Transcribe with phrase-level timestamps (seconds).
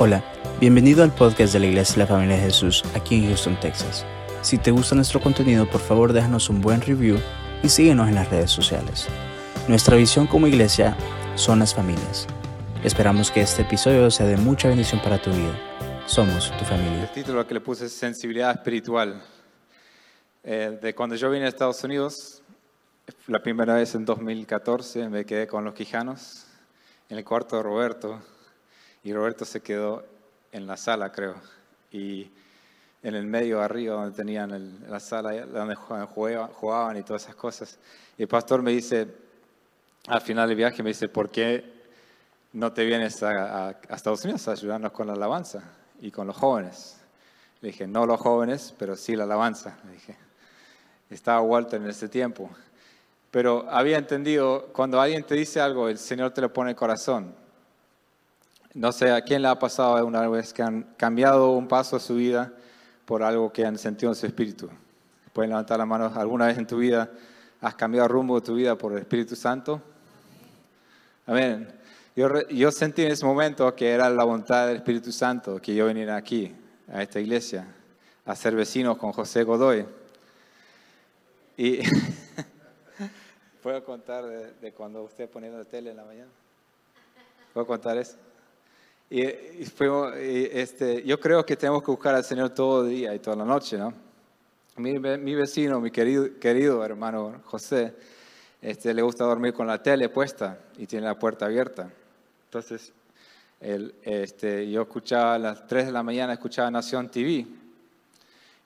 [0.00, 0.22] Hola,
[0.60, 4.06] bienvenido al podcast de la Iglesia de la Familia de Jesús aquí en Houston, Texas.
[4.42, 7.18] Si te gusta nuestro contenido, por favor déjanos un buen review
[7.64, 9.08] y síguenos en las redes sociales.
[9.66, 10.96] Nuestra visión como iglesia
[11.34, 12.28] son las familias.
[12.84, 15.58] Esperamos que este episodio sea de mucha bendición para tu vida.
[16.06, 17.02] Somos tu familia.
[17.02, 19.20] El título que le puse es Sensibilidad Espiritual.
[20.44, 22.40] Eh, de cuando yo vine a Estados Unidos,
[23.26, 26.46] la primera vez en 2014, me quedé con los Quijanos
[27.08, 28.22] en el cuarto de Roberto
[29.04, 30.04] y Roberto se quedó
[30.52, 31.36] en la sala, creo,
[31.92, 32.30] y
[33.02, 37.78] en el medio arriba donde tenían la sala donde jugaban, y todas esas cosas.
[38.16, 39.06] Y el pastor me dice,
[40.08, 41.78] al final del viaje, me dice, ¿por qué
[42.52, 45.62] no te vienes a, Estados Unidos a ayudarnos con la alabanza
[46.00, 46.96] y con los jóvenes?
[47.60, 49.78] Le dije, no los jóvenes, pero sí la alabanza.
[49.84, 50.16] Le dije,
[51.10, 52.50] estaba Walter en ese tiempo.
[53.30, 56.76] Pero había entendido, cuando alguien te dice algo, el Señor te lo pone en el
[56.76, 57.34] corazón.
[58.74, 62.00] No sé a quién le ha pasado una vez que han cambiado un paso a
[62.00, 62.52] su vida
[63.04, 64.68] por algo que han sentido en su espíritu.
[65.32, 66.12] Pueden levantar la mano.
[66.14, 67.10] ¿Alguna vez en tu vida
[67.60, 69.80] has cambiado el rumbo de tu vida por el Espíritu Santo?
[71.26, 71.68] Amén.
[72.14, 76.16] Yo, sentí en ese momento que era la voluntad del Espíritu Santo que yo viniera
[76.16, 76.52] aquí,
[76.92, 77.66] a esta iglesia,
[78.24, 79.86] a ser vecinos con José Godoy.
[81.56, 81.78] Y
[83.62, 86.30] ¿Puedo contar de, cuando usted ponía la tele en la mañana?
[87.54, 88.16] ¿Puedo contar eso?
[89.10, 93.44] Y, este, yo creo que tenemos que buscar al Señor todo día y toda la
[93.44, 93.94] noche, ¿no?
[94.76, 97.94] Mi, mi vecino, mi querido, querido hermano José,
[98.60, 101.90] este, le gusta dormir con la tele puesta y tiene la puerta abierta.
[102.44, 102.92] Entonces,
[103.60, 107.46] él, este, yo escuchaba a las 3 de la mañana, escuchaba Nación TV.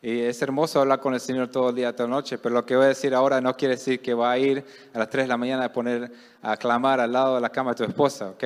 [0.03, 2.67] Y es hermoso hablar con el Señor todo el día, toda la noche, pero lo
[2.67, 5.25] que voy a decir ahora no quiere decir que va a ir a las 3
[5.25, 6.11] de la mañana a poner
[6.43, 8.45] a clamar al lado de la cama de tu esposa, ¿ok?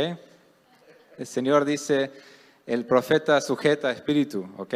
[1.19, 2.11] El Señor dice,
[2.67, 4.75] el profeta sujeta espíritu, ¿ok?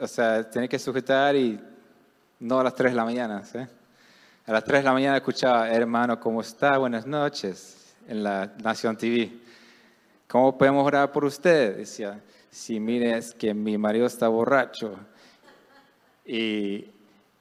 [0.00, 1.58] O sea, tiene que sujetar y
[2.40, 3.58] no a las 3 de la mañana, ¿sí?
[4.46, 6.78] A las 3 de la mañana escuchaba, hermano, ¿cómo está?
[6.78, 9.32] Buenas noches, en la Nación TV.
[10.28, 11.78] ¿Cómo podemos orar por usted?
[11.78, 14.96] Decía, si mire, es que mi marido está borracho
[16.24, 16.86] y,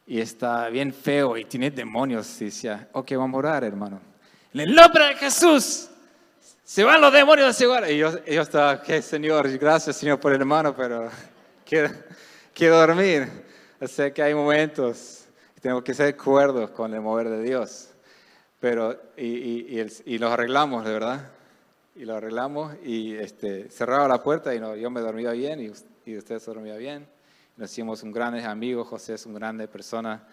[0.08, 2.40] y está bien feo y tiene demonios.
[2.40, 4.00] decía, ok, vamos a orar, hermano.
[4.54, 5.90] En el nombre de Jesús,
[6.66, 7.90] se van los demonios de ese lugar.
[7.92, 11.10] Y yo, yo estaba, que Señor, gracias Señor por el hermano, pero
[11.64, 11.92] quiero,
[12.56, 13.30] quiero dormir.
[13.80, 17.90] O sea que hay momentos que tengo que ser cuerdos con el mover de Dios.
[18.60, 19.28] Pero, y,
[19.80, 21.32] y, y, los arreglamos, de verdad.
[21.96, 25.72] Y lo arreglamos y este, cerraba la puerta y no, yo me dormía bien y,
[26.10, 27.08] y usted se dormía bien.
[27.58, 30.28] Nos hicimos un gran amigo, José es un grande persona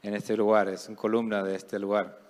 [0.00, 2.22] en este lugar, es un columna de este lugar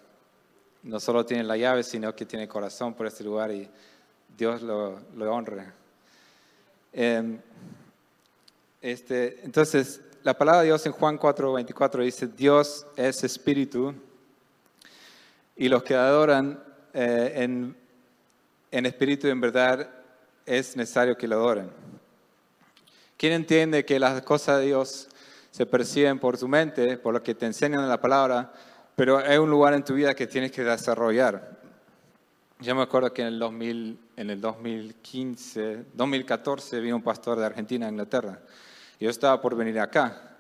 [0.82, 3.69] no solo tiene la llave, sino que tiene corazón por este lugar y
[4.37, 5.72] Dios lo, lo honra.
[6.93, 7.38] Em,
[8.81, 13.94] este, entonces, la palabra de Dios en Juan 4, 24 dice, Dios es espíritu
[15.56, 17.76] y los que adoran eh, en,
[18.71, 19.88] en espíritu y en verdad
[20.44, 21.71] es necesario que lo adoren.
[23.16, 25.09] ¿Quién entiende que las cosas de Dios
[25.53, 28.53] se perciben por su mente, por lo que te enseñan en la palabra,
[28.94, 31.60] pero hay un lugar en tu vida que tienes que desarrollar.
[32.60, 37.47] Yo me acuerdo que en el, 2000, en el 2015, 2014 vino un pastor de
[37.47, 38.38] Argentina a Inglaterra.
[39.00, 40.36] yo estaba por venir acá.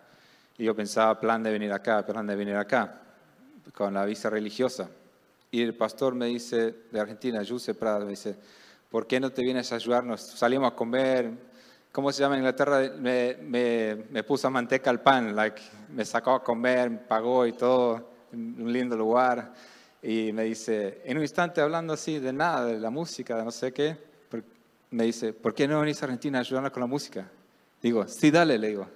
[0.58, 3.00] Y yo pensaba, plan de venir acá, plan de venir acá,
[3.74, 4.88] con la visa religiosa.
[5.50, 8.36] Y el pastor me dice, de Argentina, Jose Prado, me dice,
[8.90, 10.20] ¿por qué no te vienes a ayudarnos?
[10.20, 11.30] Salimos a comer,
[11.90, 12.92] ¿cómo se llama en Inglaterra?
[12.98, 15.34] Me, me, me puso manteca al pan,
[15.88, 19.52] me sacó a comer, me pagó y todo un lindo lugar,
[20.02, 23.50] y me dice, en un instante hablando así de nada, de la música, de no
[23.50, 23.96] sé qué,
[24.90, 27.30] me dice, ¿por qué no venís a Argentina a ayudarnos con la música?
[27.80, 28.86] Digo, sí, dale, le digo.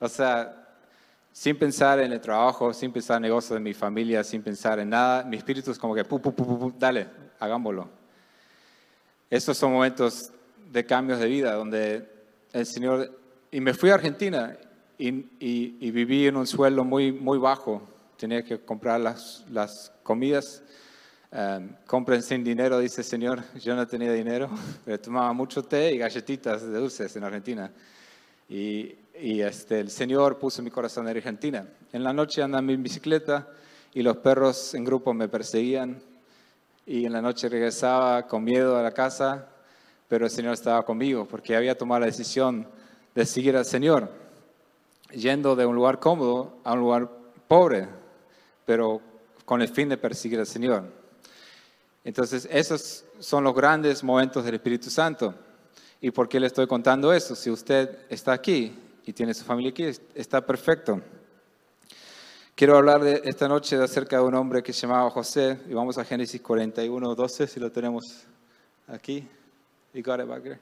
[0.00, 0.76] O sea,
[1.32, 4.80] sin pensar en el trabajo, sin pensar en el negocio de mi familia, sin pensar
[4.80, 7.06] en nada, mi espíritu es como que, pu, pu, pu, dale,
[7.38, 7.88] hagámoslo.
[9.30, 10.30] Estos son momentos
[10.70, 12.08] de cambios de vida donde
[12.52, 13.16] el Señor,
[13.52, 14.56] y me fui a Argentina
[14.98, 19.92] y, y, y viví en un suelo muy, muy bajo, tenía que comprar las, las
[20.02, 20.62] comidas.
[21.32, 23.42] Um, compren sin dinero, dice el Señor.
[23.60, 24.48] Yo no tenía dinero,
[24.84, 27.70] pero tomaba mucho té y galletitas de dulces en Argentina.
[28.48, 31.66] Y, y este, el Señor puso mi corazón en Argentina.
[31.92, 33.48] En la noche andaba en bicicleta
[33.92, 36.00] y los perros en grupo me perseguían.
[36.86, 39.48] Y en la noche regresaba con miedo a la casa,
[40.08, 42.68] pero el Señor estaba conmigo porque había tomado la decisión
[43.14, 44.10] de seguir al Señor,
[45.12, 47.08] yendo de un lugar cómodo a un lugar
[47.48, 47.88] pobre,
[48.64, 49.00] pero
[49.44, 50.84] con el fin de perseguir al Señor.
[52.04, 55.34] Entonces, esos son los grandes momentos del Espíritu Santo.
[56.00, 57.34] ¿Y por qué le estoy contando eso?
[57.34, 58.76] Si usted está aquí
[59.06, 59.84] y tiene su familia aquí,
[60.14, 61.00] está perfecto.
[62.54, 65.98] Quiero hablar de esta noche acerca de un hombre que se llamaba José, y vamos
[65.98, 68.26] a Génesis 41, 12, si lo tenemos
[68.86, 69.26] aquí.
[69.92, 70.60] You got it back there?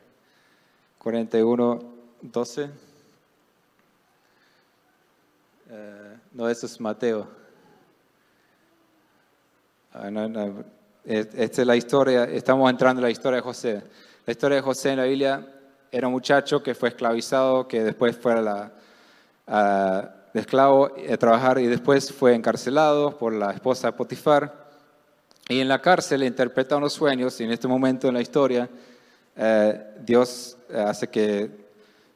[0.98, 1.82] 41,
[2.22, 2.70] 12.
[5.70, 7.41] Eh, no, eso es Mateo.
[10.04, 10.10] Ah,
[11.04, 13.84] esta es la historia, estamos entrando en la historia de José.
[14.26, 15.46] La historia de José en la Biblia
[15.92, 18.72] era un muchacho que fue esclavizado, que después fue la,
[20.34, 24.70] de esclavo a trabajar y después fue encarcelado por la esposa de Potifar.
[25.48, 28.68] Y en la cárcel interpreta unos sueños y en este momento en la historia
[29.36, 31.48] eh, Dios eh, hace que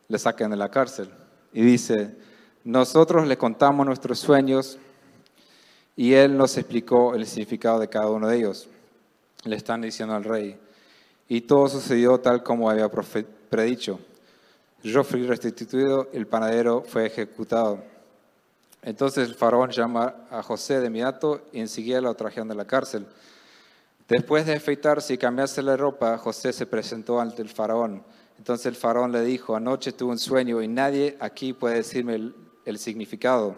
[0.08, 1.08] le saquen de la cárcel.
[1.52, 2.16] Y dice,
[2.64, 4.76] nosotros le contamos nuestros sueños
[5.96, 8.68] y él nos explicó el significado de cada uno de ellos.
[9.44, 10.58] Le están diciendo al rey.
[11.26, 13.98] Y todo sucedió tal como había predicho.
[14.82, 17.82] Yo fui restituido, el panadero fue ejecutado.
[18.82, 23.06] Entonces el faraón llama a José de inmediato y enseguida lo trajeron de la cárcel.
[24.06, 28.04] Después de afeitarse y cambiarse la ropa, José se presentó ante el faraón.
[28.38, 32.34] Entonces el faraón le dijo, anoche tuve un sueño y nadie aquí puede decirme el,
[32.64, 33.56] el significado.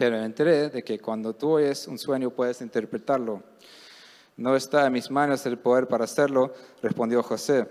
[0.00, 3.42] Pero enteré de que cuando tú oyes un sueño puedes interpretarlo.
[4.38, 7.66] No está en mis manos el poder para hacerlo, respondió José.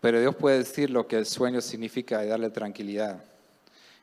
[0.00, 3.22] Pero Dios puede decir lo que el sueño significa y darle tranquilidad.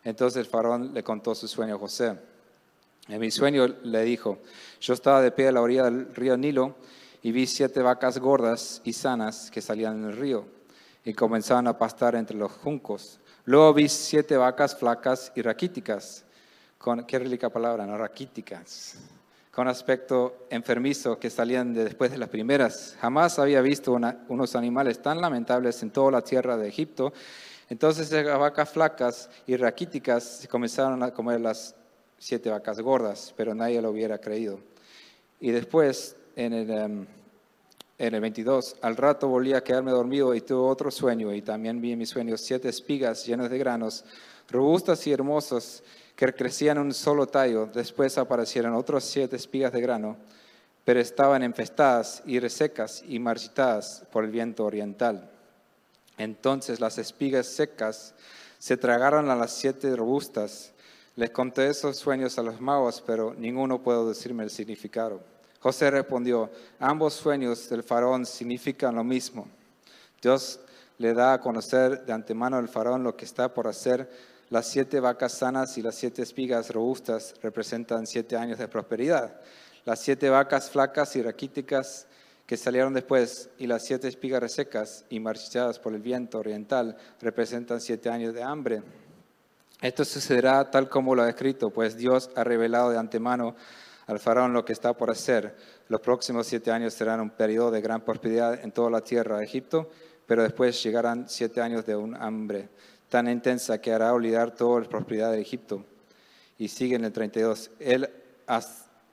[0.05, 2.17] Entonces el faraón le contó su sueño a José.
[3.09, 4.37] En mi sueño le dijo,
[4.79, 6.77] yo estaba de pie a la orilla del río Nilo
[7.23, 10.45] y vi siete vacas gordas y sanas que salían en el río
[11.03, 13.19] y comenzaban a pastar entre los juncos.
[13.43, 16.23] Luego vi siete vacas flacas y raquíticas,
[16.83, 17.97] con, qué rica palabra, ¿no?
[17.97, 18.97] Raquíticas,
[19.51, 22.97] con aspecto enfermizo que salían después de las primeras.
[22.99, 23.97] Jamás había visto
[24.27, 27.13] unos animales tan lamentables en toda la tierra de Egipto
[27.69, 31.75] entonces las vacas flacas y raquíticas comenzaron a comer las
[32.19, 34.59] siete vacas gordas, pero nadie lo hubiera creído.
[35.39, 37.07] Y después, en el, em,
[37.97, 41.81] en el 22, al rato volví a quedarme dormido y tuve otro sueño, y también
[41.81, 44.05] vi en mi sueño siete espigas llenas de granos,
[44.49, 45.83] robustas y hermosas,
[46.15, 47.67] que crecían un solo tallo.
[47.67, 50.17] Después aparecieron otras siete espigas de grano,
[50.85, 55.29] pero estaban infestadas y resecas y marchitadas por el viento oriental.
[56.17, 58.13] Entonces las espigas secas
[58.59, 60.71] se tragaron a las siete robustas.
[61.15, 65.21] Les conté esos sueños a los magos, pero ninguno puede decirme el significado.
[65.59, 66.49] José respondió,
[66.79, 69.47] ambos sueños del faraón significan lo mismo.
[70.21, 70.59] Dios
[70.97, 74.09] le da a conocer de antemano al faraón lo que está por hacer.
[74.53, 79.41] Las siete vacas sanas y las siete espigas robustas representan siete años de prosperidad.
[79.83, 82.05] Las siete vacas flacas y raquíticas
[82.45, 87.81] que salieron después y las siete espigas resecas y marchitas por el viento oriental representan
[87.81, 88.83] siete años de hambre.
[89.81, 93.55] Esto sucederá tal como lo ha escrito, pues Dios ha revelado de antemano
[94.05, 95.55] al faraón lo que está por hacer.
[95.87, 99.45] Los próximos siete años serán un periodo de gran prosperidad en toda la tierra de
[99.45, 99.89] Egipto,
[100.27, 102.69] pero después llegarán siete años de un hambre
[103.13, 105.85] tan intensa que hará olvidar toda la prosperidad de Egipto.
[106.57, 107.69] Y sigue en el 32.
[107.79, 108.09] Él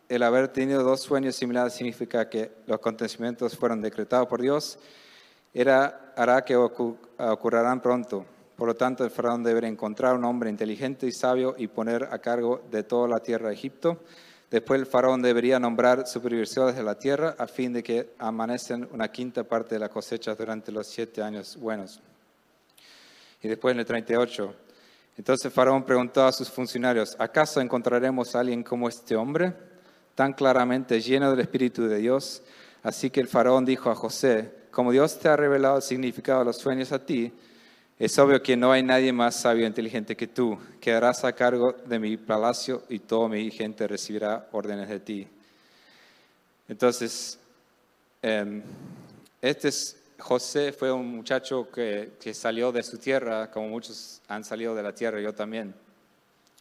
[0.09, 4.79] el haber tenido dos sueños similares significa que los acontecimientos fueron decretados por Dios,
[5.53, 8.25] era, hará que ocurrirán pronto.
[8.57, 12.21] Por lo tanto, el faraón deberá encontrar un hombre inteligente y sabio y poner a
[12.21, 14.01] cargo de toda la tierra de Egipto.
[14.51, 19.13] Después el faraón debería nombrar supervisores de la tierra a fin de que amanecen una
[19.13, 22.01] quinta parte de la cosecha durante los siete años buenos.
[23.43, 24.55] Y después en el 38,
[25.17, 29.55] entonces faraón preguntó a sus funcionarios, ¿acaso encontraremos a alguien como este hombre?
[30.21, 32.43] tan claramente lleno del Espíritu de Dios.
[32.83, 36.45] Así que el faraón dijo a José, como Dios te ha revelado el significado de
[36.45, 37.33] los sueños a ti,
[37.99, 40.59] es obvio que no hay nadie más sabio e inteligente que tú.
[40.79, 45.27] Quedarás a cargo de mi palacio y toda mi gente recibirá órdenes de ti.
[46.69, 47.39] Entonces,
[48.21, 48.63] em,
[49.41, 54.75] este es, José fue un muchacho que, salió de su tierra, como muchos han salido
[54.75, 55.75] de la tierra, yo también.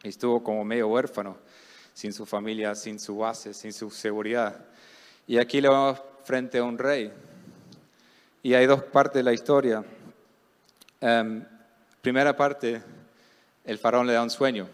[0.01, 1.37] Y estuvo como medio huérfano
[1.93, 4.65] sin su familia, sin su base, sin su seguridad.
[5.27, 7.11] Y aquí le vamos frente a un rey.
[8.41, 9.83] Y hay dos partes de la historia.
[11.01, 11.45] Em,
[12.01, 12.81] primera parte,
[13.65, 14.69] el faraón le da un sueño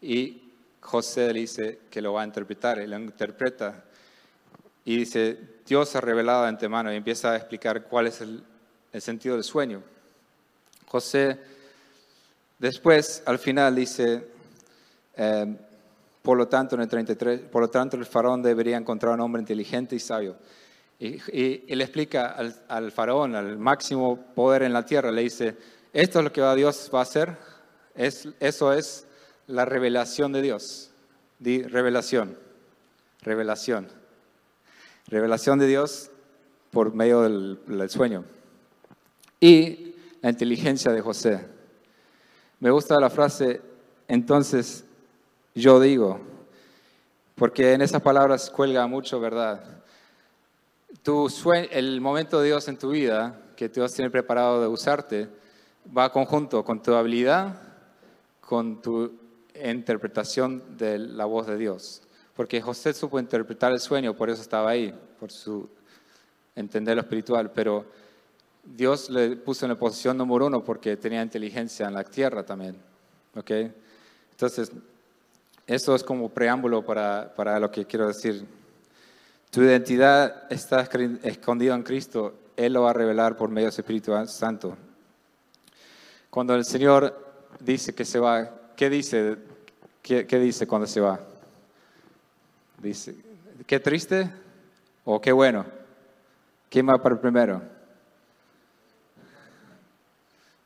[0.00, 3.84] y José le dice que lo va a interpretar, él lo interpreta
[4.86, 8.42] y dice, Dios ha revelado de antemano y empieza a explicar cuál es el,
[9.00, 9.82] sentido del sueño.
[10.86, 11.38] José
[12.58, 14.28] después, al final, dice,
[15.16, 15.58] em,
[16.22, 19.40] por lo tanto, en el 33, por lo tanto, el faraón debería encontrar un hombre
[19.40, 20.36] inteligente y sabio.
[21.00, 25.56] Y, y, le explica al, al, faraón, al máximo poder en la tierra, le dice,
[25.92, 27.36] esto es lo que Dios va a hacer,
[27.96, 29.04] es, eso es
[29.48, 30.90] la revelación de Dios.
[31.40, 32.38] Di revelación,
[33.22, 34.05] revelación.
[35.08, 36.10] Revelación de Dios
[36.70, 38.24] por medio del, sueño.
[39.40, 41.46] Y la inteligencia de José.
[42.58, 43.60] Me gusta la frase,
[44.08, 44.84] entonces
[45.54, 46.20] yo digo,
[47.36, 49.82] porque en esas palabras cuelga mucho verdad.
[51.02, 51.30] Tu
[51.70, 55.28] el momento de Dios en tu vida, que Dios tiene preparado de usarte,
[55.96, 57.60] va conjunto con tu habilidad,
[58.40, 59.12] con tu
[59.54, 62.02] interpretación de la voz de Dios.
[62.36, 65.68] Porque José supo interpretar el sueño, por eso estaba ahí, por su
[66.54, 67.86] entender lo espiritual, pero
[68.62, 72.76] Dios le puso en la posición número uno porque tenía inteligencia en la tierra también.
[73.34, 73.72] ¿okay?
[74.32, 74.70] Entonces,
[75.66, 78.44] eso es como preámbulo para, para lo que quiero decir.
[79.50, 80.88] Tu identidad está
[81.22, 82.34] escondida en Cristo.
[82.56, 84.76] Él lo va a revelar por medio del Espíritu Santo.
[86.28, 87.16] Cuando el Señor
[87.60, 89.36] dice que se va, ¿qué dice?
[90.02, 91.18] ¿Qué, qué dice cuando se va?
[92.78, 93.14] Dice,
[93.66, 94.30] ¿qué triste
[95.04, 95.64] o qué bueno?
[96.68, 97.62] ¿Quién va para el primero?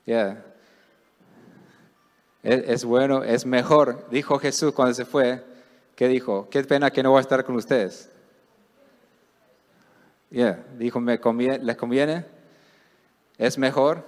[0.05, 0.43] Yeah.
[2.43, 4.07] Es, bueno, es mejor.
[4.09, 5.43] Dijo Jesús cuando se fue,
[5.95, 6.49] ¿qué dijo?
[6.49, 8.09] Qué pena que no voy a estar con ustedes.
[10.31, 10.63] Yeah.
[10.77, 11.19] Dijo, ¿me
[11.61, 12.25] ¿les conviene?
[13.37, 14.03] Es mejor.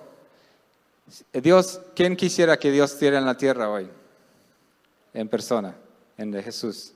[1.32, 3.88] Dios, ¿quién quisiera que Dios estuviera en la tierra hoy?
[5.14, 5.76] En persona,
[6.18, 6.94] en Jesús.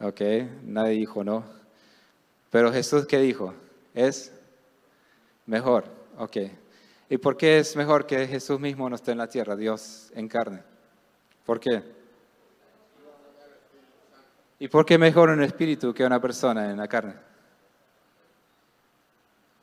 [0.00, 0.20] Ok,
[0.62, 1.44] nadie dijo no.
[2.50, 3.54] Pero Jesús, ¿qué dijo?
[3.94, 4.32] Es
[5.46, 5.84] mejor.
[6.18, 6.36] Ok.
[7.08, 10.28] ¿Y por qué es mejor que Jesús mismo no esté en la tierra, Dios en
[10.28, 10.62] carne?
[11.44, 11.82] ¿Por qué?
[14.58, 17.14] ¿Y por qué mejor un espíritu que una persona en la carne?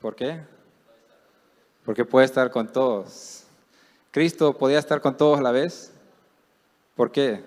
[0.00, 0.40] ¿Por qué?
[1.84, 3.44] Porque puede estar con todos.
[4.10, 5.92] ¿Cristo podía estar con todos a la vez?
[6.94, 7.44] ¿Por qué?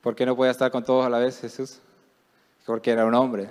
[0.00, 1.80] ¿Por qué no podía estar con todos a la vez Jesús?
[2.64, 3.50] Porque era un hombre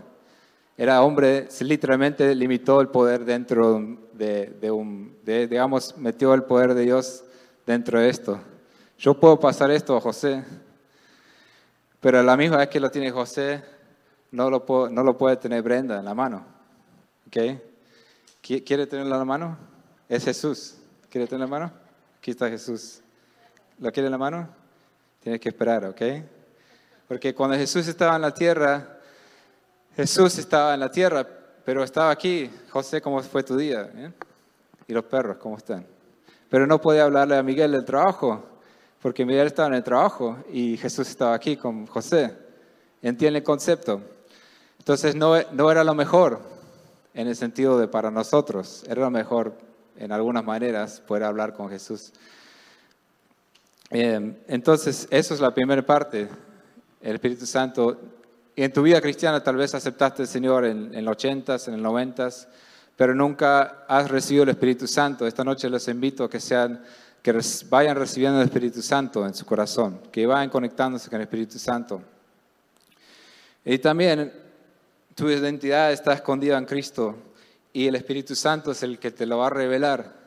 [0.80, 3.82] era hombre, literalmente limitó el poder dentro
[4.14, 7.26] de, un, digamos, metió el poder de Dios
[7.66, 8.40] dentro de esto.
[8.98, 10.42] Yo puedo pasar esto a José,
[12.00, 13.62] pero a la misma vez que lo tiene José,
[14.32, 16.46] no lo, no lo puede tener Brenda en la mano.
[17.28, 17.62] ¿Okay?
[18.42, 19.58] ¿Quiere tenerlo en la mano?
[20.08, 20.78] Es Jesús.
[21.10, 21.74] ¿Quiere tenerlo en la mano?
[22.20, 23.02] Aquí está Jesús.
[23.80, 24.48] ¿Lo quiere en la mano?
[25.20, 26.02] Tiene que esperar, ¿ok?
[27.10, 29.00] Porque cuando Jesús estaba en la tierra,
[29.96, 31.28] Jesús estaba en la tierra,
[31.66, 32.52] pero estaba aquí.
[32.70, 33.90] José, ¿cómo fue tu día?
[33.96, 34.12] ¿Eh?
[34.88, 35.88] Y los perros, ¿cómo están?
[36.50, 38.46] Pero no podía hablarle a Miguel del trabajo,
[39.02, 42.32] porque Miguel estaba en el trabajo y Jesús estaba aquí con José.
[43.02, 44.04] ¿Entiende el concepto?
[44.78, 46.40] Entonces no, no era lo mejor
[47.16, 49.58] en el sentido de para nosotros, era lo mejor
[49.98, 52.14] en algunas maneras poder hablar con Jesús.
[53.90, 56.30] Entonces, eso es la primera parte.
[57.02, 57.98] El Espíritu Santo
[58.60, 61.82] y en tu vida cristiana tal vez aceptaste al Señor en, los 80s, en el
[61.82, 62.46] 90s,
[62.98, 65.26] pero nunca has recibido el Espíritu Santo.
[65.26, 66.84] Esta noche les invito a que, sean,
[67.24, 67.40] que
[67.70, 72.02] vayan recibiendo el Espíritu Santo en su corazón, que vayan conectándose con el Espíritu Santo.
[73.64, 74.30] Y también
[75.16, 77.16] tu identidad está escondida en Cristo
[77.72, 80.20] y el Espíritu Santo es el que te lo va a revelar.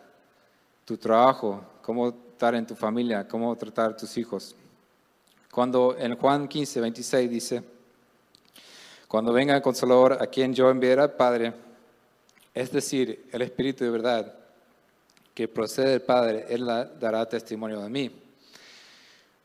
[0.86, 4.56] Tu trabajo, cómo estar en tu familia, cómo tratar a tus hijos.
[5.52, 7.62] Cuando en Juan 15, 26 dice,
[9.06, 11.52] cuando venga el Consolador, a quien yo enviaré al Padre,
[12.54, 14.34] es decir, el Espíritu de verdad,
[15.34, 16.64] que procede del Padre, Él
[16.98, 18.10] dará testimonio de mí.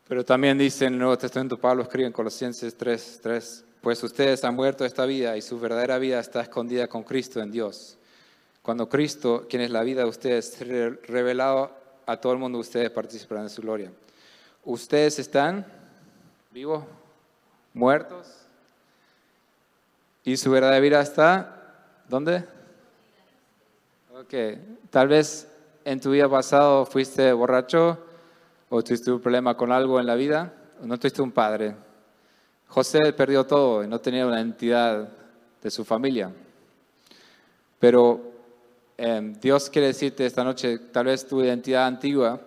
[0.08, 4.42] Pero también dice en el Nuevo Testamento, Pablo escribe en Colosenses 3, 3, pues ustedes
[4.44, 7.98] han muerto esta vida y su verdadera vida está escondida con Cristo en Dios.
[8.62, 10.58] Cuando Cristo, quien es la vida de ustedes,
[11.06, 11.70] revelado
[12.06, 13.92] a todo el mundo, ustedes participarán de su gloria.
[14.64, 15.77] Ustedes están
[16.50, 16.84] vivos,
[17.74, 18.48] muertos,
[20.28, 21.56] ¿Y su verdadera vida está
[22.06, 22.44] dónde?
[24.12, 24.34] Ok,
[24.90, 25.48] tal vez
[25.86, 27.96] en tu vida pasado fuiste borracho
[28.68, 30.52] o tuviste un problema con algo en la vida,
[30.82, 31.74] o no tuviste un padre.
[32.66, 35.08] José perdió todo y no tenía una entidad
[35.62, 36.30] de su familia.
[37.78, 38.20] Pero
[38.98, 42.38] em, Dios quiere decirte esta noche, tal vez tu identidad antigua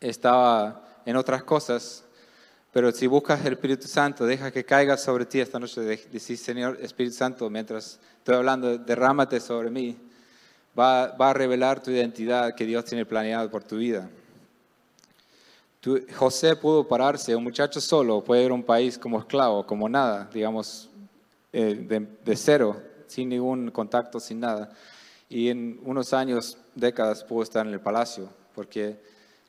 [0.00, 2.04] estaba en otras cosas
[2.72, 5.80] pero si buscas el Espíritu Santo, deja que caiga sobre ti esta noche.
[5.80, 9.96] Decís, Señor Espíritu Santo, mientras estoy hablando, derrámate sobre mí.
[10.78, 14.08] Va, a revelar tu identidad que Dios tiene planeado por tu vida.
[16.14, 20.28] José pudo pararse, un muchacho solo, puede ir a un país como esclavo, como nada,
[20.32, 20.90] digamos,
[21.52, 24.70] eh, de, de cero, sin ningún contacto, sin nada.
[25.30, 29.00] Y en unos años, décadas, pudo estar en el palacio, porque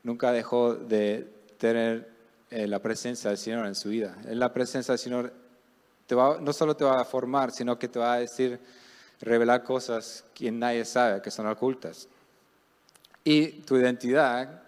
[0.02, 2.19] nunca dejó de tener
[2.50, 4.16] eh, la presencia del Señor en su vida.
[4.26, 5.32] En la presencia del Señor
[6.40, 8.58] no solo te va a formar, sino que te va a decir,
[9.20, 12.08] revelar cosas que nadie sabe, que son ocultas.
[13.22, 14.62] Y tu identidad,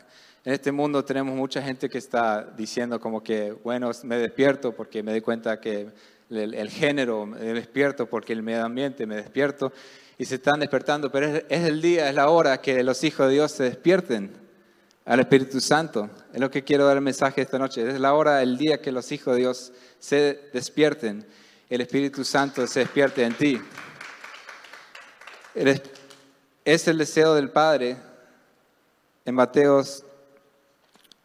[0.44, 5.02] en este mundo tenemos mucha gente que está diciendo como que, bueno, me despierto porque
[5.02, 5.88] me doy cuenta que
[6.30, 9.72] el, género, me despierto porque el medio ambiente, me despierto
[10.18, 13.32] y se están despertando, pero es el día, es la hora que los hijos de
[13.34, 14.41] Dios se despierten
[15.04, 16.08] al Espíritu Santo.
[16.32, 17.88] Es lo que quiero dar el mensaje esta noche.
[17.88, 21.26] Es la hora, el día que los hijos de Dios se despierten.
[21.68, 23.60] El Espíritu Santo se despierte en ti.
[26.64, 27.96] Es el deseo del Padre.
[29.24, 30.04] En Mateos,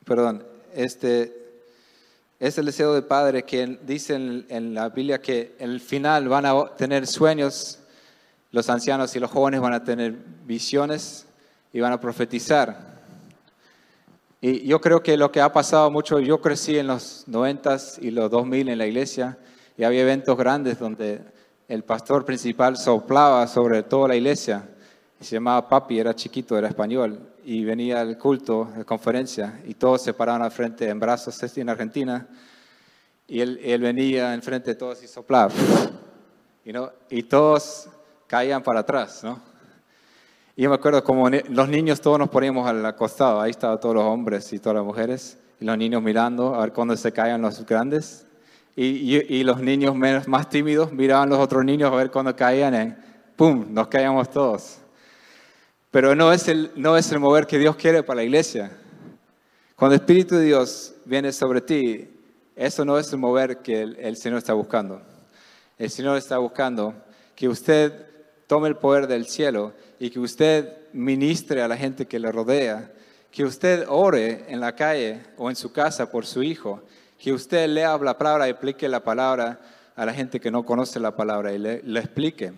[0.05, 1.35] perdón, este
[2.39, 6.29] es el deseo del Padre que dice en, en la Biblia que en el final
[6.29, 7.79] van a tener sueños,
[8.51, 10.13] los ancianos y los jóvenes van a tener
[10.45, 11.25] visiones
[11.73, 12.96] y van a profetizar.
[14.39, 18.11] Y yo creo que lo que ha pasado mucho, yo crecí en los 90 y
[18.11, 19.37] los 2000 en la iglesia
[19.75, 21.21] y había eventos grandes donde
[21.67, 24.69] el pastor principal soplaba sobre toda la iglesia.
[25.19, 30.03] Se llamaba Papi, era chiquito, era español, y venía al culto, de conferencia, y todos
[30.03, 32.27] se paraban al frente en brazos, este en Argentina,
[33.27, 35.51] y él, él venía enfrente de todos y soplaba,
[36.63, 36.91] y, ¿no?
[37.09, 37.89] y todos
[38.27, 39.41] caían para atrás, ¿no?
[40.59, 43.93] Y yo me acuerdo como los niños todos nos poníamos al costado, ahí estaban todos
[43.93, 47.43] los hombres y todas las mujeres, y los niños mirando a ver cuándo se caían
[47.43, 48.25] los grandes.
[48.75, 52.35] Y, y, los niños menos, más tímidos miraban a los otros niños a ver cuándo
[52.35, 54.79] caían, y ¡pum!, nos caíamos todos.
[55.91, 58.71] Pero no es, el, no es el mover que Dios quiere para la iglesia.
[59.75, 62.09] Cuando el Espíritu de Dios viene sobre ti,
[62.55, 65.03] eso no es el mover que el, el Señor está buscando.
[65.77, 66.95] El Señor está buscando
[67.35, 68.07] que usted
[68.47, 72.91] tome el poder del cielo y que usted ministre a la gente que le rodea,
[73.31, 76.81] que usted ore en la calle o en su casa por su hijo,
[77.17, 79.59] que usted lea la palabra y explique la palabra
[79.95, 82.53] a la gente que no conoce la palabra y le, explique.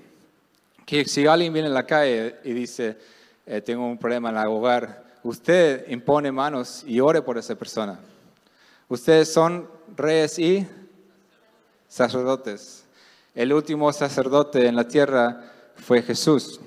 [0.86, 2.98] Que si alguien viene en la calle y dice,
[3.46, 8.00] eh, tengo un problema en el hogar, usted impone manos y ore por esa persona.
[8.90, 10.68] Ustedes son reyes y
[11.88, 12.84] sacerdotes.
[13.34, 15.44] El último sacerdote en la tierra
[15.76, 16.60] fue Jesús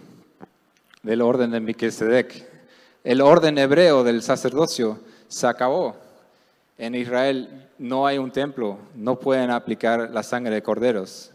[1.03, 2.49] del orden de Melquisedec.
[3.05, 5.97] El orden hebreo del sacerdocio se acabó.
[6.79, 11.33] En Israel no hay un templo, no pueden aplicar la sangre de corderos.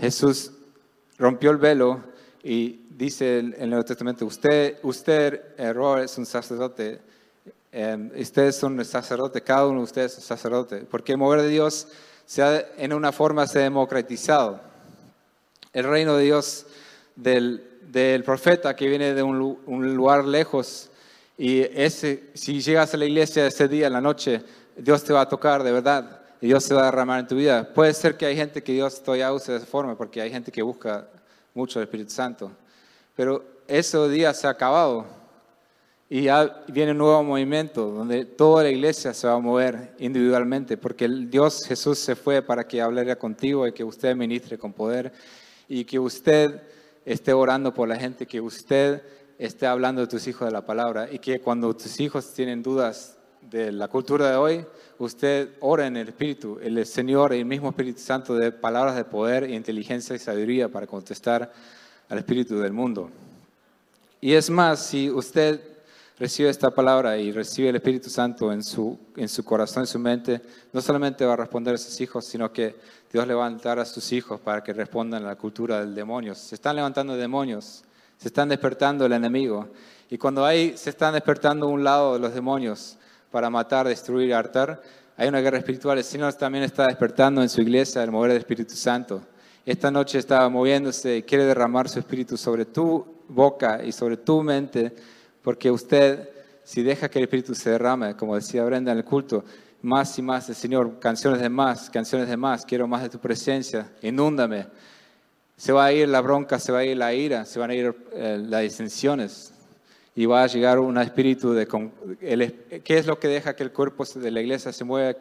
[0.00, 0.52] Jesús
[1.18, 2.00] rompió el velo
[2.42, 7.00] y dice en el Nuevo Testamento, usted, usted error es un sacerdote,
[7.72, 11.42] eh, ustedes son un sacerdote, cada uno de ustedes es un sacerdote, porque el mover
[11.42, 11.88] de Dios
[12.24, 14.60] se ha, en una forma se ha democratizado.
[15.72, 16.66] El reino de Dios
[17.16, 19.56] del, del profeta que viene de un,
[19.94, 20.90] lugar lejos
[21.38, 24.42] y ese, si llegas a la iglesia ese día en la noche,
[24.76, 27.36] Dios te va a tocar de verdad y Dios se va a derramar en tu
[27.36, 27.72] vida.
[27.74, 30.50] Puede ser que hay gente que Dios todavía use de esa forma porque hay gente
[30.50, 31.08] que busca
[31.54, 32.50] mucho el Espíritu Santo,
[33.14, 35.06] pero ese día se ha acabado
[36.08, 40.76] y ya viene un nuevo movimiento donde toda la iglesia se va a mover individualmente
[40.76, 45.12] porque Dios Jesús se fue para que hablara contigo y que usted ministre con poder
[45.68, 46.62] y que usted
[47.06, 49.02] esté orando por la gente, que usted
[49.38, 53.16] esté hablando de tus hijos de la palabra y que cuando tus hijos tienen dudas
[53.40, 54.66] de la cultura de hoy,
[54.98, 59.48] usted ora en el Espíritu, el Señor, el mismo Espíritu Santo, de palabras de poder,
[59.48, 61.52] inteligencia y sabiduría para contestar
[62.08, 63.08] al Espíritu del mundo.
[64.20, 65.60] Y es más, si usted
[66.18, 69.98] recibe esta palabra y recibe el Espíritu Santo en su, en su corazón, en su
[69.98, 70.40] mente,
[70.72, 72.76] no solamente va a responder a sus hijos, sino que
[73.12, 76.34] Dios levantar a sus hijos para que respondan a la cultura del demonio.
[76.34, 77.84] Se están levantando demonios,
[78.16, 79.68] se están despertando el enemigo.
[80.08, 82.96] Y cuando hay, se están despertando un lado de los demonios
[83.30, 84.82] para matar, destruir, hartar,
[85.16, 85.98] hay una guerra espiritual.
[85.98, 89.22] El Señor también está despertando en su iglesia el mover del Espíritu Santo.
[89.64, 94.42] Esta noche está moviéndose y quiere derramar su espíritu sobre tu boca y sobre tu
[94.42, 94.94] mente,
[95.46, 96.28] porque usted,
[96.64, 99.44] si deja que el espíritu se derrame, como decía Brenda en el culto,
[99.80, 103.88] más y más Señor, canciones de más, canciones de más, quiero más de tu presencia,
[104.02, 104.66] inúndame.
[105.56, 107.76] Se va a ir la bronca, se va a ir la ira, se van a
[107.76, 109.52] ir eh, las disensiones
[110.16, 111.68] y va a llegar un espíritu de...
[112.82, 115.16] ¿Qué es lo que deja que el cuerpo de la iglesia se mueva?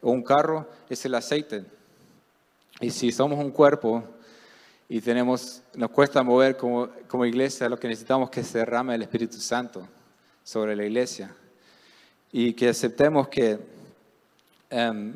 [0.00, 1.66] Un carro es el aceite.
[2.80, 4.04] Y si somos un cuerpo
[4.88, 8.94] y tenemos, nos cuesta mover como, como iglesia, lo que necesitamos es que se derrame
[8.94, 9.86] el Espíritu Santo
[10.44, 11.34] sobre la iglesia.
[12.32, 13.58] Y que aceptemos que
[14.70, 15.14] Em,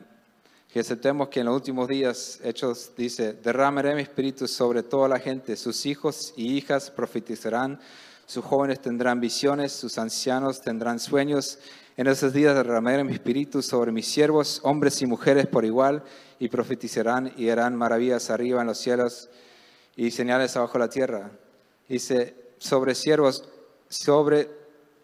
[0.72, 5.18] que aceptemos que en los últimos días, Hechos dice, derramaré mi espíritu sobre toda la
[5.18, 7.80] gente, sus hijos y hijas profetizarán,
[8.26, 11.58] sus jóvenes tendrán visiones, sus ancianos tendrán sueños.
[11.96, 16.04] En esos días derramaré mi espíritu sobre mis siervos, hombres y mujeres por igual,
[16.38, 19.28] y profetizarán y harán maravillas arriba en los cielos
[20.00, 21.30] y señales abajo la tierra.
[21.86, 23.46] Dice, sobre siervos,
[23.90, 24.48] sobre,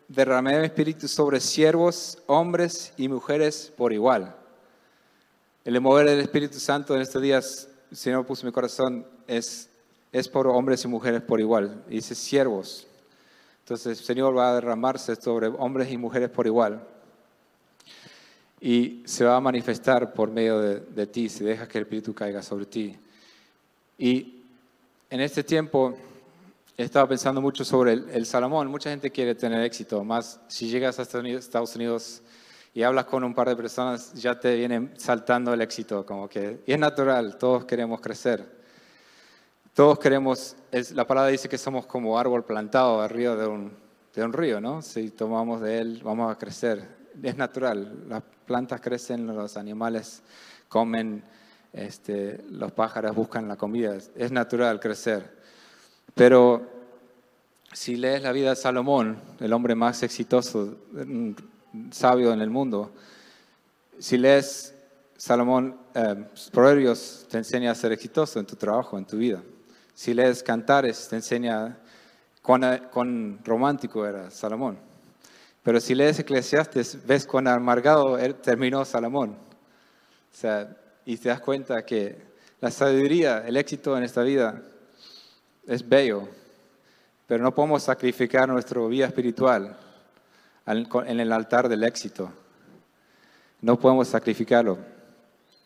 [0.08, 4.34] derramaré mi espíritu sobre siervos, hombres y mujeres por igual.
[5.66, 9.68] El mover del Espíritu Santo en estos días, el Señor puso mi corazón, es,
[10.12, 11.84] es por hombres y mujeres por igual.
[11.88, 12.86] dice siervos.
[13.64, 16.82] Entonces el Señor va a derramarse sobre hombres y mujeres por igual.
[18.62, 22.42] Y se va a manifestar por medio de, ti, si dejas que el Espíritu caiga
[22.42, 22.96] sobre ti.
[23.98, 24.35] Y
[25.10, 25.96] en este tiempo
[26.76, 28.68] he estado pensando mucho sobre el, Salomón.
[28.68, 32.22] Mucha gente quiere tener éxito, más si llegas a Estados Unidos
[32.74, 36.60] y hablas con un par de personas, ya te viene saltando el éxito, como que,
[36.66, 38.56] y es natural, todos queremos crecer.
[39.72, 43.72] Todos queremos, es, la palabra dice que somos como árbol plantado arriba de un,
[44.14, 44.82] de un río, ¿no?
[44.82, 46.96] Si tomamos de él, vamos a crecer.
[47.22, 50.22] Es natural, las plantas crecen, los animales
[50.68, 51.22] comen,
[51.76, 55.36] este, los pájaros buscan la comida, es natural crecer.
[56.14, 56.66] Pero
[57.72, 60.76] si lees la vida de Salomón, el hombre más exitoso,
[61.90, 62.90] sabio en el mundo.
[63.98, 64.74] Si lees
[65.18, 69.42] Salomón, eh, Proverbios, te enseña a ser exitoso en tu trabajo, en tu vida.
[69.94, 71.76] Si lees Cantares, te enseña
[72.40, 74.78] cuán, romántico era Salomón.
[75.62, 79.30] Pero si lees Eclesiastes, ves cuán amargado terminó Salomón.
[79.30, 80.74] O sea,
[81.06, 82.18] y te das cuenta que
[82.60, 84.60] la sabiduría, el éxito en esta vida
[85.66, 86.28] es bello,
[87.28, 89.76] pero no podemos sacrificar nuestra vida espiritual
[90.66, 92.30] en el altar del éxito.
[93.60, 94.78] No podemos sacrificarlo.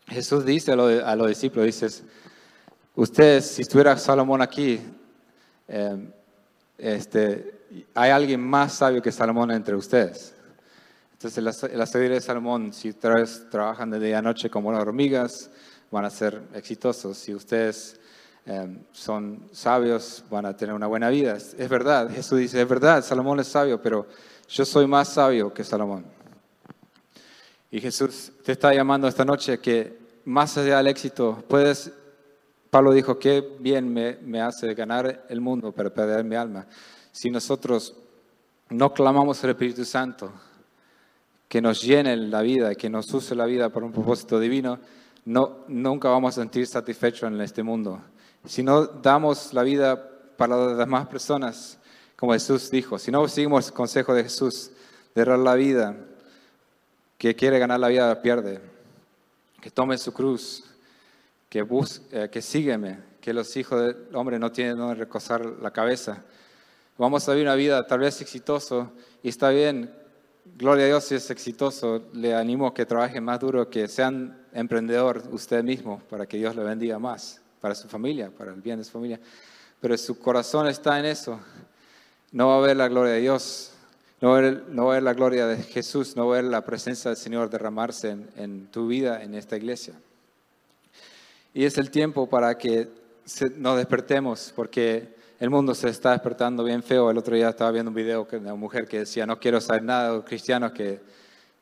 [0.07, 2.03] Jesús dice a los discípulos, dices,
[2.94, 4.79] ustedes, si estuviera Salomón aquí,
[5.68, 6.12] eh,
[6.76, 7.61] este,
[7.94, 10.35] hay alguien más sabio que Salomón entre ustedes.
[11.22, 14.80] Entonces, la, la sabiduría de Salomón, si ustedes trabajan de día a noche como las
[14.80, 15.50] hormigas,
[15.90, 17.18] van a ser exitosos.
[17.18, 18.00] Si ustedes
[18.46, 21.37] eh, son sabios, van a tener una buena vida.
[21.37, 24.06] es verdad, Jesús dice, es verdad, Salomón es sabio, pero
[24.48, 26.06] yo soy más sabio que Salomón.
[27.70, 31.92] Y Jesús te está llamando esta noche que más allá del éxito, puedes,
[32.70, 36.66] Pablo dijo, qué bien me, me hace ganar el mundo para perder mi alma.
[37.12, 37.94] Si nosotros
[38.70, 40.33] no clamamos al Espíritu Santo,
[41.50, 44.78] que nos llene la vida, que nos use la vida por un propósito divino,
[45.24, 48.00] no, nunca vamos a sentir satisfechos en este mundo.
[48.44, 50.00] Si no damos la vida
[50.36, 51.76] para las demás personas,
[52.14, 54.70] como Jesús dijo, si no seguimos el consejo de Jesús
[55.12, 55.96] de dar la vida,
[57.18, 58.60] que quiere ganar la vida pierde,
[59.60, 60.62] que tome su cruz,
[61.48, 65.72] que, busque, eh, que sígueme, que los hijos del hombre no tienen donde recosar la
[65.72, 66.22] cabeza.
[66.96, 69.99] Vamos a vivir una vida tal vez exitoso y está bien,
[70.56, 74.46] gloria a Dios si es exitoso, le animo a que trabaje más duro, que sean
[74.52, 78.78] emprendedor usted mismo para que Dios le bendiga más, para su familia, para el bien
[78.78, 79.20] de su familia.
[79.80, 81.40] Pero su corazón está en eso,
[82.32, 83.72] no va a ver la gloria de Dios,
[84.20, 87.16] no va a ver, la gloria de Jesús, no va a ver la presencia del
[87.16, 89.94] Señor derramarse en, tu vida, en esta iglesia.
[91.54, 92.88] Y es el tiempo para que
[93.56, 97.11] nos despertemos, porque el mundo se está despertando bien feo.
[97.11, 99.83] El otro día estaba viendo un video de una mujer que decía, no quiero saber
[99.83, 101.00] nada de los cristianos que,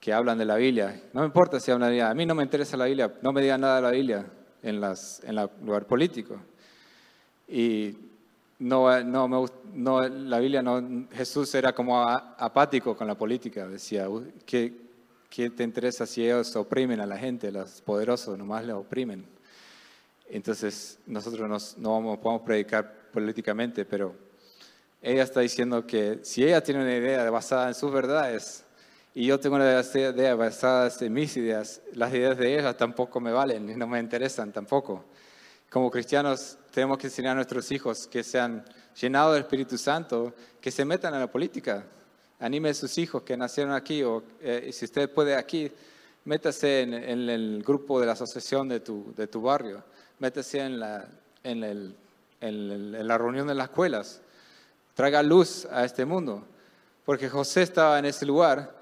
[0.00, 1.00] que hablan de la Biblia.
[1.12, 3.32] No me importa si hablan de la a mí no me interesa la Biblia, no
[3.32, 4.26] me digan nada de la Biblia
[4.64, 6.36] en, las, en el lugar político.
[7.46, 7.96] Y
[8.58, 14.08] no, no, no, la Biblia no, Jesús era como apático con la política, decía,
[14.44, 14.74] ¿qué,
[15.30, 19.24] ¿qué, te interesa si ellos oprimen a la gente, los poderosos nomás le oprimen?
[20.28, 24.14] Entonces nosotros nos, no podemos predicar políticamente, pero
[25.00, 28.64] ella está diciendo que si ella tiene una idea basada en sus verdades
[29.14, 33.32] y yo tengo una idea basada en mis ideas, las ideas de ella tampoco me
[33.32, 35.04] valen y no me interesan tampoco.
[35.70, 38.64] Como cristianos tenemos que enseñar a nuestros hijos que sean
[39.00, 41.84] llenados del Espíritu Santo, que se metan en la política.
[42.40, 45.70] Anime a sus hijos que nacieron aquí o eh, si usted puede aquí,
[46.24, 49.82] métase en, el grupo de la asociación de tu, de tu barrio,
[50.18, 51.08] métase en la,
[51.42, 51.94] en, el,
[52.40, 54.22] en, la reunión de las escuelas,
[54.94, 56.46] traiga luz a este mundo.
[57.04, 58.76] Porque José estaba en ese lugar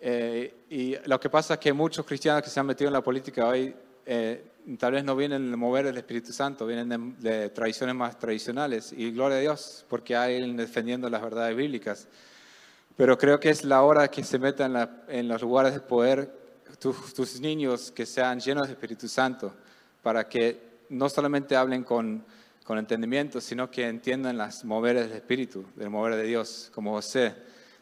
[0.00, 3.02] eh, y lo que pasa es que muchos cristianos que se han metido en la
[3.02, 3.74] política hoy
[4.06, 4.44] eh,
[4.78, 8.92] tal vez no vienen de mover el Espíritu Santo, vienen de, tradiciones más tradicionales.
[8.92, 12.08] Y gloria a Dios, porque hay defendiendo las verdades bíblicas.
[12.96, 16.38] Pero creo que es la hora que se metan en, los lugares de poder
[16.78, 19.52] tus niños que sean llenos de Espíritu Santo,
[20.02, 22.24] para que no solamente hablen con,
[22.64, 27.34] con entendimiento, sino que entiendan las moveres del Espíritu, del mover de Dios, como José.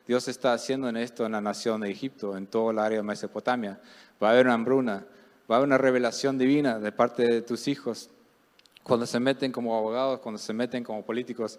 [0.06, 3.02] Dios está haciendo en esto en la nación de Egipto, en todo el área de
[3.02, 3.78] Mesopotamia.
[4.22, 5.04] Va a haber una hambruna,
[5.50, 8.08] va a haber una revelación divina de parte de tus hijos
[8.82, 11.58] cuando se meten como abogados, cuando se meten como políticos.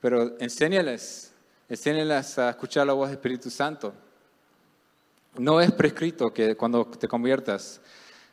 [0.00, 1.32] Pero enséñales,
[1.68, 3.92] enséñales a escuchar la voz del Espíritu Santo.
[5.36, 7.80] No es prescrito que cuando te conviertas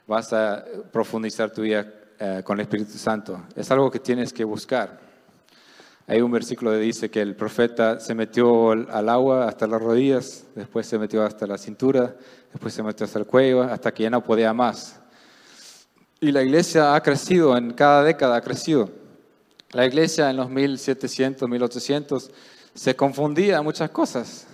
[0.08, 3.44] vas a profundizar tu vida eh, con el Espíritu Santo.
[3.56, 5.00] Es algo que tienes que buscar.
[6.08, 10.46] Hay un versículo que dice que el profeta se metió al agua hasta las rodillas,
[10.56, 12.16] después se metió hasta la cintura,
[12.52, 15.00] después se metió hasta el cuello, hasta que ya no podía más.
[16.20, 18.90] Y la iglesia ha crecido, en cada década ha crecido.
[19.72, 22.32] La iglesia en los 1700, 1800
[22.74, 24.48] se confundía muchas cosas.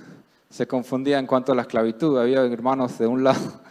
[0.50, 2.20] Se confundía en cuanto a la esclavitud.
[2.20, 3.62] Había hermanos de un lado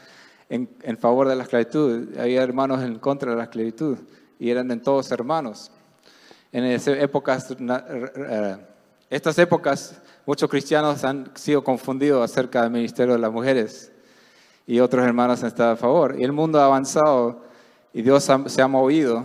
[0.52, 3.96] en, favor de la esclavitud, había hermanos en contra de la esclavitud
[4.38, 5.70] y eran en todos hermanos.
[6.52, 8.56] En esas épocas, eh,
[9.08, 13.90] estas épocas, muchos cristianos han sido confundidos acerca del ministerio de las mujeres
[14.66, 16.16] y otros hermanos han estado a favor.
[16.18, 17.44] Y el mundo ha avanzado
[17.94, 19.24] y Dios se ha movido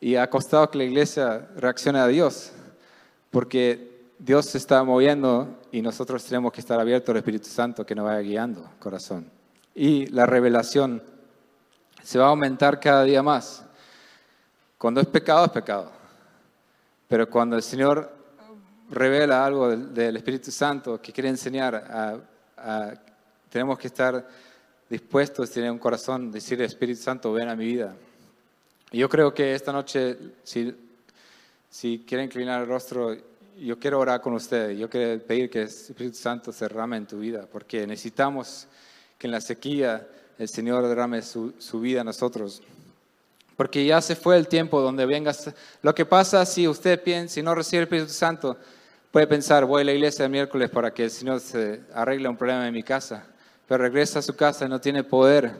[0.00, 2.52] y ha costado que la iglesia reaccione a Dios,
[3.32, 7.96] porque Dios se está moviendo y nosotros tenemos que estar abiertos al Espíritu Santo que
[7.96, 9.33] nos vaya guiando corazón
[9.74, 11.02] y la revelación
[12.02, 13.64] se va a aumentar cada día más.
[14.78, 15.90] Cuando es pecado, es pecado.
[17.08, 18.14] Pero cuando el Señor
[18.90, 22.22] revela algo del, Espíritu Santo que quiere enseñar,
[23.48, 24.28] tenemos que estar
[24.88, 27.96] dispuestos, tener un corazón, decir, Espíritu Santo, ven a mi vida.
[28.92, 30.74] Y yo creo que esta noche, si,
[31.70, 33.16] si quiere inclinar el rostro,
[33.58, 34.78] yo quiero orar con ustedes.
[34.78, 38.68] Yo quiero pedir que el Espíritu Santo se rame en tu vida, porque necesitamos
[39.18, 40.06] que en la sequía
[40.38, 42.62] el Señor derrame su, vida a nosotros.
[43.56, 45.50] Porque ya se fue el tiempo donde vengas.
[45.82, 48.56] Lo que pasa si usted piensa, si no recibe el Espíritu Santo,
[49.12, 52.36] puede pensar, voy a la iglesia el miércoles para que el Señor se arregle un
[52.36, 53.26] problema en mi casa.
[53.68, 55.52] Pero regresa a su casa y no tiene poder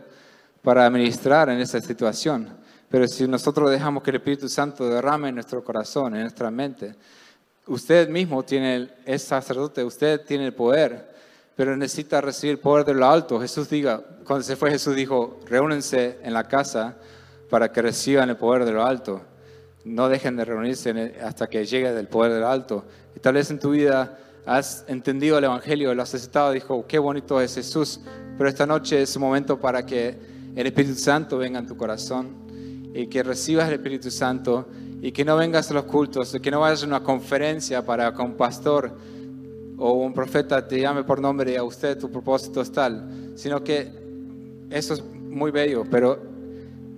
[0.62, 2.48] para administrar en esa situación.
[2.90, 6.94] Pero si nosotros dejamos que el Espíritu Santo derrame en nuestro corazón, en nuestra mente,
[7.66, 11.13] usted mismo tiene, es sacerdote, usted tiene el poder
[11.56, 13.40] pero necesita recibir poder de lo alto.
[13.40, 16.96] Jesús diga, cuando se fue Jesús dijo, reúnense en la casa
[17.48, 19.22] para que reciban el poder de lo alto.
[19.84, 22.84] No dejen de reunirse hasta que llegue el poder de lo alto.
[23.14, 26.98] Y tal vez en tu vida has entendido el Evangelio, lo has aceptado, dijo, qué
[26.98, 28.00] bonito es Jesús,
[28.36, 30.18] pero esta noche es un momento para que
[30.54, 34.66] el Espíritu Santo venga en tu corazón y que recibas el Espíritu Santo
[35.00, 38.34] y que no vengas a los cultos, que no vayas a una conferencia para con
[38.34, 38.92] pastor
[39.78, 43.62] o un profeta te llame por nombre y a usted tu propósito es tal, sino
[43.62, 43.90] que
[44.70, 46.18] eso es muy bello, pero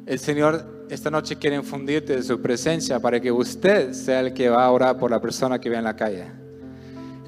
[0.07, 4.49] el Señor esta noche quiere infundirte de su presencia para que usted sea el que
[4.49, 6.27] va a orar por la persona que ve en la calle.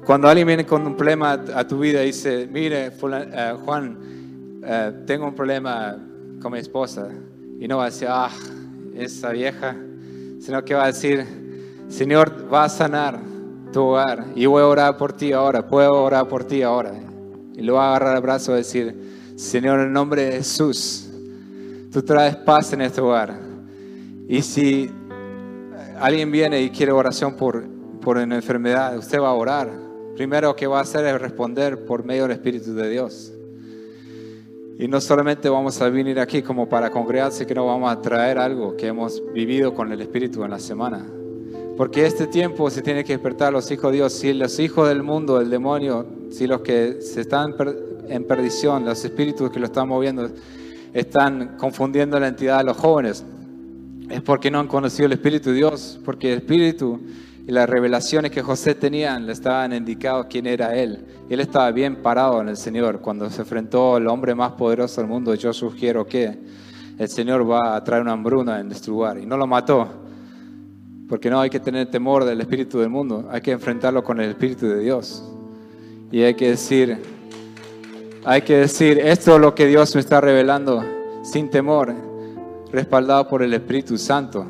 [0.05, 5.03] Cuando alguien viene con un problema a tu vida y dice, mire, eh, Juan, eh,
[5.05, 5.97] tengo un problema
[6.41, 7.09] con mi esposa,
[7.59, 8.31] y no va a decir, ah,
[8.95, 9.75] esa vieja,
[10.39, 11.25] sino que va a decir,
[11.89, 13.19] Señor, va a sanar
[13.71, 14.25] tu hogar.
[14.35, 16.93] Y voy a orar por ti ahora, puedo orar por ti ahora.
[17.55, 21.09] Y lo va a agarrar el brazo y decir, Señor, en el nombre de Jesús,
[21.91, 23.37] tú traes paz en este hogar.
[24.27, 24.91] Y si
[25.99, 27.63] alguien viene y quiere oración por,
[28.01, 29.69] por una enfermedad, usted va a orar.
[30.15, 33.33] Primero que va a hacer es responder por medio del Espíritu de Dios.
[34.77, 38.37] Y no solamente vamos a venir aquí como para congregarse, que no vamos a traer
[38.37, 41.05] algo que hemos vivido con el Espíritu en la semana.
[41.79, 44.11] Porque este tiempo se tiene que despertar los hijos de Dios.
[44.11, 47.55] Si los hijos del mundo, el demonio, si los que se están
[48.09, 50.29] en perdición, los espíritus que lo están moviendo,
[50.93, 53.23] están confundiendo la entidad de los jóvenes,
[54.09, 56.99] es porque no han conocido el Espíritu de Dios, porque el Espíritu
[57.47, 61.05] y las revelaciones que José tenía le estaban indicando quién era él.
[61.29, 62.99] Él estaba bien parado en el Señor.
[62.99, 66.39] Cuando se enfrentó al hombre más poderoso del mundo, yo sugiero que
[66.97, 69.17] el Señor va a traer una hambruna en este lugar.
[69.17, 70.08] Y no lo mató,
[71.09, 74.29] porque no hay que tener temor del espíritu del mundo, hay que enfrentarlo con el
[74.29, 75.23] espíritu de Dios.
[76.11, 76.99] Y hay que decir,
[78.23, 80.85] hay que decir, esto es lo que Dios me está revelando
[81.23, 81.93] sin temor,
[82.71, 84.45] respaldado por el Espíritu Santo.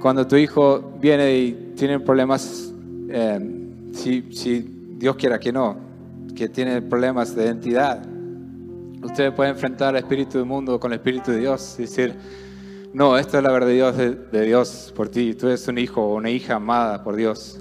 [0.00, 2.72] Cuando tu hijo viene y tiene problemas,
[3.08, 3.40] eh,
[3.92, 4.60] si, si
[4.98, 5.76] Dios quiera que no,
[6.36, 8.02] que tiene problemas de identidad,
[9.02, 12.14] usted puede enfrentar el espíritu del mundo con el espíritu de Dios y decir,
[12.92, 15.34] no, esta es la verdad de Dios, de, Dios por ti.
[15.34, 17.60] Tú eres un hijo o una hija amada por Dios.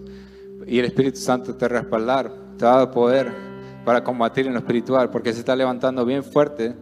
[0.65, 3.31] Y el Espíritu Santo te respaldar, te ha dado poder
[3.85, 6.75] para combatir en lo espiritual, porque se está levantando bien fuerte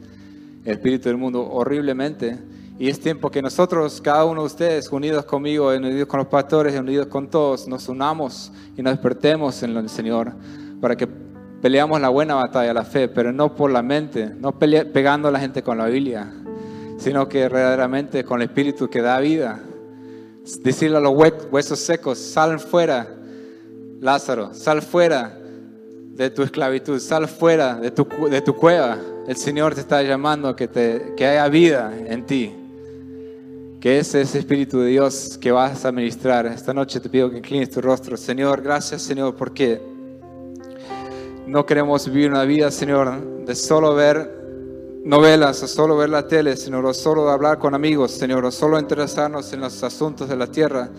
[0.64, 2.38] el espíritu del mundo horriblemente.
[2.80, 6.80] Y es tiempo que nosotros, cada uno de ustedes, unidos conmigo, unidos con los pastores,
[6.80, 10.34] unidos con todos, nos unamos y nos despertemos en el Señor
[10.80, 11.08] para que
[11.62, 15.40] peleamos la buena batalla, la fe, pero no por la mente, no pegando a la
[15.40, 16.32] gente con la Biblia,
[16.98, 19.60] sino que verdaderamente con el Espíritu que da vida.
[20.62, 21.14] Decirle a los
[21.52, 23.08] huesos secos, sal fuera,
[24.00, 25.38] Lázaro, sal fuera
[26.18, 28.98] de tu esclavitud, sal fuera de tu, de tu cueva.
[29.28, 32.54] El Señor te está llamando que, te, que haya vida en ti.
[33.80, 36.46] Que ese es el Espíritu de Dios que vas a ministrar.
[36.48, 38.18] Esta noche te pido que inclines tu rostro.
[38.18, 39.80] Señor, gracias Señor, porque
[41.46, 44.37] no queremos vivir una vida, Señor, de solo ver
[45.08, 48.78] novelas o solo ver la tele, Señor, o solo hablar con amigos, Señor, o solo
[48.78, 50.89] interesarnos en los asuntos de la tierra,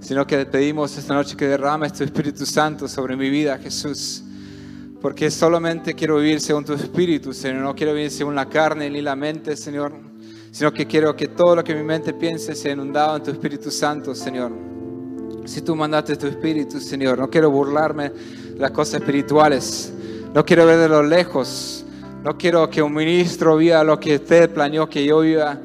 [0.00, 4.24] sino que pedimos esta noche que derrames tu Espíritu Santo sobre mi vida, Jesús.
[5.00, 7.62] Porque solamente quiero vivir según tu Espíritu, Señor.
[7.62, 9.92] No quiero vivir según la carne ni la mente, Señor.
[10.50, 13.70] Sino que quiero que todo lo que mi mente piense sea inundado en tu Espíritu
[13.70, 14.50] Santo, Señor.
[15.44, 19.92] Si tú mandaste tu Espíritu, Señor, no quiero burlarme de las cosas espirituales.
[20.34, 21.81] No quiero ver de lo lejos.
[22.22, 25.58] No quiero que un ministro viva lo que usted planeó que yo viva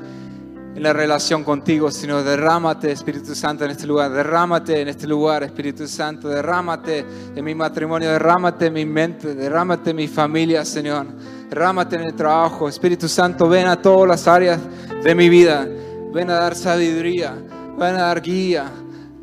[0.75, 4.11] en la relación contigo, sino derrámate, Espíritu Santo, en este lugar.
[4.11, 6.27] Derrámate en este lugar, Espíritu Santo.
[6.27, 11.05] Derrámate en mi matrimonio, derrámate en mi mente, derrámate en mi familia, Señor.
[11.47, 12.67] Derrámate en el trabajo.
[12.67, 14.59] Espíritu Santo, ven a todas las áreas
[15.03, 15.67] de mi vida.
[16.11, 17.35] Ven a dar sabiduría,
[17.77, 18.65] ven a dar guía,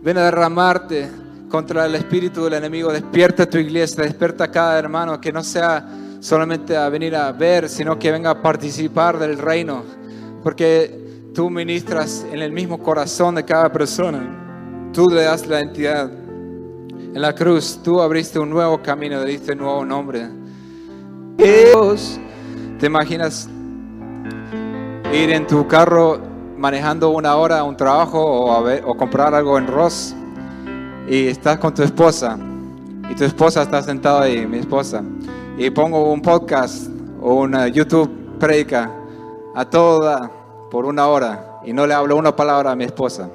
[0.05, 1.11] ven a derramarte
[1.49, 2.93] contra el espíritu del enemigo.
[2.93, 5.85] Despierta tu iglesia, despierta a cada hermano que no sea
[6.25, 9.83] solamente a venir a ver, sino que venga a participar del reino.
[10.43, 14.91] Porque Tú ministras en el mismo corazón de cada persona.
[14.93, 16.09] Tú le das la identidad.
[16.09, 20.29] En la cruz tú abriste un nuevo camino, le diste un nuevo nombre.
[21.37, 22.21] Dios,
[22.79, 23.49] ¿te imaginas
[25.13, 26.21] ir en tu carro
[26.57, 30.15] manejando una hora a un trabajo o, o comprar algo en Ross
[31.09, 32.39] y estás con tu esposa
[33.11, 35.03] y tu esposa está sentada ahí, mi esposa,
[35.57, 36.89] y pongo un podcast
[37.21, 38.91] o una YouTube predica
[39.55, 40.31] a toda
[40.71, 43.31] por una hora y no le hablo una palabra a mi esposa.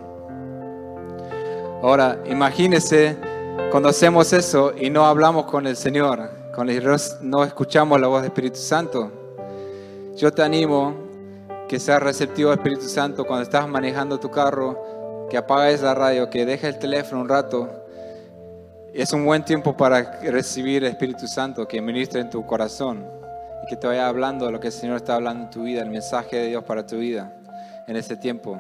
[1.82, 3.18] Ahora, imagínese
[3.72, 6.74] cuando hacemos eso y no hablamos con el Señor, cuando
[7.22, 9.12] no escuchamos la voz del Espíritu Santo.
[10.18, 10.94] Yo te animo
[11.70, 16.30] que seas receptivo al Espíritu Santo cuando estás manejando tu carro, que apagues la radio,
[16.30, 17.70] que dejes el teléfono un rato.
[18.94, 23.06] Es un buen tiempo para recibir Espíritu Santo que ministre en tu corazón
[23.70, 25.92] que te vaya hablando de lo que el Señor está hablando en tu vida, el
[25.92, 27.32] mensaje de Dios para tu vida
[27.88, 28.60] en este tiempo.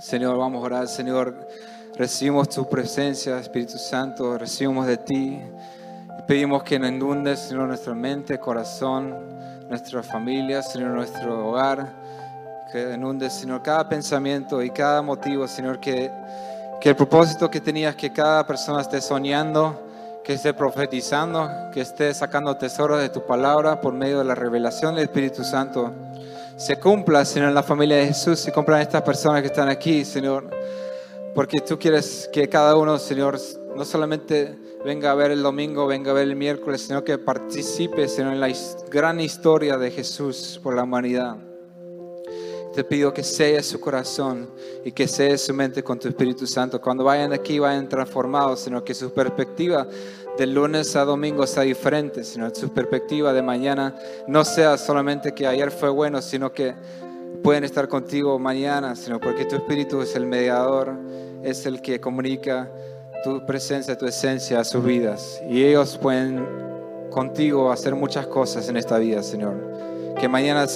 [0.00, 1.46] Señor, vamos a orar, Señor,
[1.94, 5.38] recibimos tu presencia, Espíritu Santo, recibimos de ti.
[6.26, 9.14] Pedimos que nos inundes, Señor, nuestra mente, corazón,
[9.68, 12.02] nuestra familia, Señor, nuestro hogar.
[12.72, 16.10] Que inundes, Señor, cada pensamiento y cada motivo, Señor, que,
[16.84, 22.12] que el propósito que tenías, que cada persona esté soñando, que esté profetizando, que esté
[22.12, 25.90] sacando tesoros de tu palabra por medio de la revelación del Espíritu Santo.
[26.58, 30.04] Se cumpla, Señor, en la familia de Jesús, se cumplan estas personas que están aquí,
[30.04, 30.50] Señor.
[31.34, 33.40] Porque tú quieres que cada uno, Señor,
[33.74, 38.08] no solamente venga a ver el domingo, venga a ver el miércoles, sino que participe,
[38.08, 38.52] Señor, en la
[38.90, 41.38] gran historia de Jesús por la humanidad.
[42.74, 44.50] Te pido que sea su corazón
[44.84, 46.80] y que sea su mente con tu Espíritu Santo.
[46.80, 49.86] Cuando vayan aquí, vayan transformados, sino que su perspectiva
[50.36, 53.94] del lunes a domingo sea diferente, sino que su perspectiva de mañana
[54.26, 56.74] no sea solamente que ayer fue bueno, sino que
[57.44, 60.94] pueden estar contigo mañana, sino porque tu Espíritu es el mediador,
[61.44, 62.68] es el que comunica
[63.22, 65.40] tu presencia, tu esencia a sus vidas.
[65.48, 66.44] Y ellos pueden
[67.10, 69.54] contigo hacer muchas cosas en esta vida, Señor.
[70.18, 70.66] Que mañana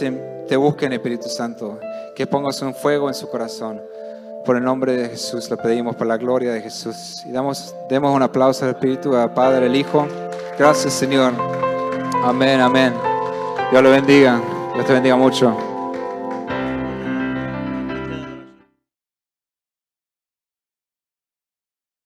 [0.48, 1.78] te busquen, Espíritu Santo
[2.18, 3.80] que pongas un fuego en su corazón.
[4.44, 7.22] Por el nombre de Jesús le pedimos por la gloria de Jesús.
[7.24, 10.04] Y damos, demos un aplauso al Espíritu, al Padre, al Hijo.
[10.58, 11.32] Gracias Señor.
[12.24, 12.92] Amén, amén.
[13.70, 14.40] Dios le bendiga.
[14.74, 15.67] Dios te bendiga mucho.